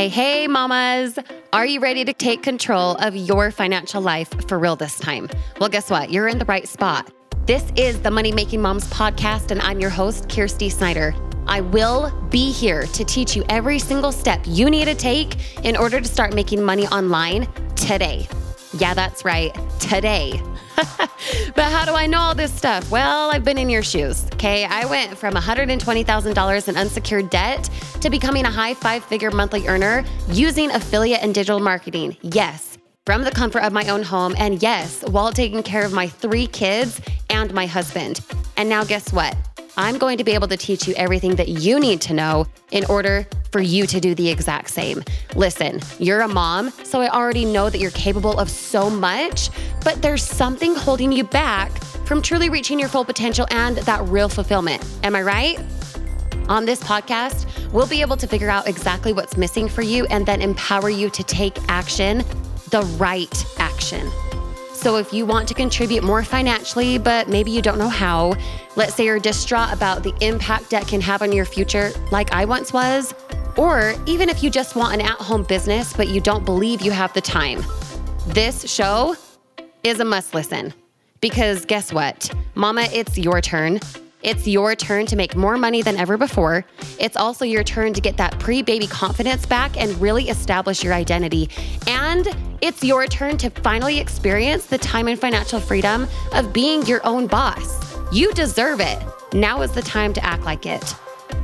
Hey, 0.00 0.08
hey, 0.08 0.46
mamas. 0.46 1.18
Are 1.52 1.66
you 1.66 1.78
ready 1.78 2.06
to 2.06 2.14
take 2.14 2.42
control 2.42 2.92
of 3.00 3.14
your 3.14 3.50
financial 3.50 4.00
life 4.00 4.30
for 4.48 4.58
real 4.58 4.74
this 4.74 4.98
time? 4.98 5.28
Well, 5.60 5.68
guess 5.68 5.90
what? 5.90 6.10
You're 6.10 6.26
in 6.26 6.38
the 6.38 6.46
right 6.46 6.66
spot. 6.66 7.12
This 7.44 7.70
is 7.76 8.00
the 8.00 8.10
Money 8.10 8.32
Making 8.32 8.62
Moms 8.62 8.88
podcast, 8.88 9.50
and 9.50 9.60
I'm 9.60 9.78
your 9.78 9.90
host, 9.90 10.28
Kyrsti 10.28 10.72
Snyder. 10.72 11.14
I 11.46 11.60
will 11.60 12.18
be 12.30 12.50
here 12.50 12.86
to 12.86 13.04
teach 13.04 13.36
you 13.36 13.44
every 13.50 13.78
single 13.78 14.10
step 14.10 14.40
you 14.46 14.70
need 14.70 14.86
to 14.86 14.94
take 14.94 15.36
in 15.66 15.76
order 15.76 16.00
to 16.00 16.08
start 16.08 16.32
making 16.34 16.62
money 16.62 16.86
online 16.86 17.46
today. 17.74 18.26
Yeah, 18.72 18.94
that's 18.94 19.24
right, 19.24 19.56
today. 19.78 20.40
but 20.76 21.64
how 21.64 21.84
do 21.84 21.92
I 21.92 22.06
know 22.06 22.18
all 22.18 22.34
this 22.34 22.52
stuff? 22.52 22.90
Well, 22.90 23.30
I've 23.30 23.44
been 23.44 23.58
in 23.58 23.68
your 23.68 23.82
shoes. 23.82 24.24
Okay. 24.34 24.64
I 24.64 24.86
went 24.86 25.18
from 25.18 25.34
$120,000 25.34 26.68
in 26.68 26.76
unsecured 26.76 27.30
debt 27.30 27.68
to 28.00 28.08
becoming 28.10 28.46
a 28.46 28.50
high 28.50 28.74
five 28.74 29.04
figure 29.04 29.30
monthly 29.30 29.66
earner 29.68 30.04
using 30.28 30.70
affiliate 30.70 31.22
and 31.22 31.34
digital 31.34 31.60
marketing. 31.60 32.16
Yes, 32.22 32.78
from 33.04 33.24
the 33.24 33.30
comfort 33.30 33.62
of 33.62 33.72
my 33.72 33.88
own 33.88 34.02
home. 34.02 34.34
And 34.38 34.62
yes, 34.62 35.02
while 35.08 35.32
taking 35.32 35.62
care 35.62 35.84
of 35.84 35.92
my 35.92 36.08
three 36.08 36.46
kids 36.46 37.00
and 37.28 37.52
my 37.52 37.66
husband. 37.66 38.20
And 38.56 38.68
now, 38.68 38.84
guess 38.84 39.12
what? 39.12 39.36
I'm 39.80 39.96
going 39.96 40.18
to 40.18 40.24
be 40.24 40.32
able 40.32 40.48
to 40.48 40.58
teach 40.58 40.86
you 40.86 40.92
everything 40.94 41.36
that 41.36 41.48
you 41.48 41.80
need 41.80 42.02
to 42.02 42.12
know 42.12 42.46
in 42.70 42.84
order 42.84 43.26
for 43.50 43.62
you 43.62 43.86
to 43.86 43.98
do 43.98 44.14
the 44.14 44.28
exact 44.28 44.68
same. 44.68 45.02
Listen, 45.34 45.80
you're 45.98 46.20
a 46.20 46.28
mom, 46.28 46.70
so 46.84 47.00
I 47.00 47.08
already 47.08 47.46
know 47.46 47.70
that 47.70 47.78
you're 47.78 47.90
capable 47.92 48.38
of 48.38 48.50
so 48.50 48.90
much, 48.90 49.48
but 49.82 50.02
there's 50.02 50.22
something 50.22 50.74
holding 50.74 51.10
you 51.10 51.24
back 51.24 51.72
from 52.04 52.20
truly 52.20 52.50
reaching 52.50 52.78
your 52.78 52.90
full 52.90 53.06
potential 53.06 53.46
and 53.50 53.78
that 53.78 54.02
real 54.02 54.28
fulfillment. 54.28 54.84
Am 55.02 55.16
I 55.16 55.22
right? 55.22 55.58
On 56.50 56.66
this 56.66 56.82
podcast, 56.82 57.46
we'll 57.72 57.86
be 57.86 58.02
able 58.02 58.18
to 58.18 58.26
figure 58.26 58.50
out 58.50 58.68
exactly 58.68 59.14
what's 59.14 59.38
missing 59.38 59.66
for 59.66 59.80
you 59.80 60.04
and 60.10 60.26
then 60.26 60.42
empower 60.42 60.90
you 60.90 61.08
to 61.08 61.24
take 61.24 61.56
action, 61.68 62.18
the 62.68 62.82
right 62.98 63.46
action. 63.58 64.06
So 64.80 64.96
if 64.96 65.12
you 65.12 65.26
want 65.26 65.46
to 65.48 65.52
contribute 65.52 66.02
more 66.02 66.24
financially, 66.24 66.96
but 66.96 67.28
maybe 67.28 67.50
you 67.50 67.60
don't 67.60 67.76
know 67.76 67.90
how, 67.90 68.32
let's 68.76 68.94
say 68.94 69.04
you're 69.04 69.18
distraught 69.18 69.74
about 69.74 70.02
the 70.02 70.14
impact 70.22 70.70
debt 70.70 70.88
can 70.88 71.02
have 71.02 71.20
on 71.20 71.32
your 71.32 71.44
future, 71.44 71.90
like 72.10 72.32
I 72.32 72.46
once 72.46 72.72
was, 72.72 73.14
or 73.58 73.94
even 74.06 74.30
if 74.30 74.42
you 74.42 74.48
just 74.48 74.76
want 74.76 74.94
an 74.94 75.02
at 75.02 75.18
home 75.18 75.42
business, 75.42 75.92
but 75.92 76.08
you 76.08 76.18
don't 76.18 76.46
believe 76.46 76.80
you 76.80 76.92
have 76.92 77.12
the 77.12 77.20
time, 77.20 77.62
this 78.28 78.72
show 78.72 79.16
is 79.84 80.00
a 80.00 80.04
must 80.04 80.32
listen. 80.32 80.72
Because 81.20 81.66
guess 81.66 81.92
what? 81.92 82.32
Mama, 82.54 82.88
it's 82.90 83.18
your 83.18 83.42
turn. 83.42 83.80
It's 84.22 84.46
your 84.46 84.74
turn 84.74 85.06
to 85.06 85.16
make 85.16 85.34
more 85.34 85.56
money 85.56 85.80
than 85.80 85.96
ever 85.96 86.18
before. 86.18 86.64
It's 86.98 87.16
also 87.16 87.44
your 87.44 87.64
turn 87.64 87.94
to 87.94 88.00
get 88.00 88.16
that 88.18 88.38
pre 88.38 88.60
baby 88.62 88.86
confidence 88.86 89.46
back 89.46 89.80
and 89.80 89.98
really 90.00 90.28
establish 90.28 90.84
your 90.84 90.92
identity. 90.92 91.48
And 91.86 92.28
it's 92.60 92.84
your 92.84 93.06
turn 93.06 93.38
to 93.38 93.50
finally 93.50 93.98
experience 93.98 94.66
the 94.66 94.78
time 94.78 95.08
and 95.08 95.18
financial 95.18 95.58
freedom 95.58 96.06
of 96.34 96.52
being 96.52 96.84
your 96.86 97.00
own 97.06 97.26
boss. 97.26 97.96
You 98.12 98.32
deserve 98.34 98.80
it. 98.80 99.02
Now 99.32 99.62
is 99.62 99.72
the 99.72 99.82
time 99.82 100.12
to 100.14 100.24
act 100.24 100.44
like 100.44 100.66
it. 100.66 100.94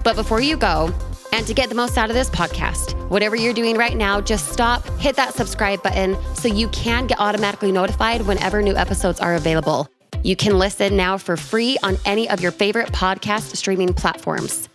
But 0.05 0.17
before 0.17 0.41
you 0.41 0.57
go, 0.57 0.93
and 1.33 1.47
to 1.47 1.55
get 1.55 1.69
the 1.69 1.75
most 1.75 1.99
out 1.99 2.11
of 2.11 2.15
this 2.15 2.31
podcast, 2.31 2.95
whatever 3.09 3.37
you're 3.37 3.55
doing 3.55 3.77
right 3.77 3.97
now, 3.97 4.21
just 4.21 4.53
stop, 4.53 4.87
hit 4.99 5.17
that 5.17 5.35
subscribe 5.35 5.83
button 5.83 6.17
so 6.35 6.49
you 6.49 6.69
can 6.69 7.07
get 7.07 7.21
automatically 7.21 7.73
notified 7.73 8.23
whenever 8.23 8.63
new 8.63 8.75
episodes 8.75 9.21
are 9.21 9.35
available. 9.35 9.89
You 10.27 10.35
can 10.35 10.59
listen 10.59 10.97
now 10.97 11.19
for 11.19 11.37
free 11.37 11.79
on 11.85 11.99
any 12.05 12.29
of 12.29 12.41
your 12.41 12.51
favorite 12.51 12.89
podcast 12.89 13.55
streaming 13.55 13.95
platforms. 13.95 14.69